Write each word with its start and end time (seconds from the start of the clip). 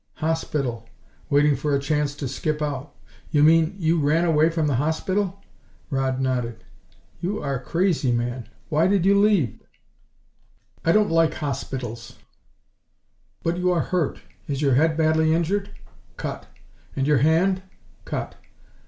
"Hospital. 0.15 0.89
Waiting 1.29 1.55
for 1.55 1.75
a 1.75 1.79
chance 1.79 2.15
to 2.15 2.27
skip 2.27 2.59
out." 2.59 2.95
"You 3.29 3.43
mean 3.43 3.75
you 3.77 3.99
ran 3.99 4.25
away 4.25 4.49
from 4.49 4.65
the 4.65 4.77
hospital?" 4.77 5.43
Rodd 5.91 6.19
nodded. 6.19 6.63
"You 7.19 7.39
are 7.43 7.59
crazy, 7.59 8.11
man! 8.11 8.49
Why 8.69 8.87
did 8.87 9.05
you 9.05 9.19
leave?" 9.21 9.59
"I 10.83 10.91
don't 10.91 11.11
like 11.11 11.35
hospitals." 11.35 12.17
"But 13.43 13.57
you 13.59 13.71
are 13.71 13.81
hurt! 13.91 14.19
Is 14.47 14.59
your 14.59 14.73
head 14.73 14.97
badly 14.97 15.35
injured?" 15.35 15.69
"Cut." 16.17 16.47
"And 16.95 17.05
your 17.05 17.19
hand?" 17.19 17.61
"Cut." 18.03 18.33